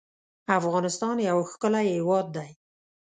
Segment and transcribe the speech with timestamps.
[0.59, 2.49] افغانستان يو ښکلی هېواد دی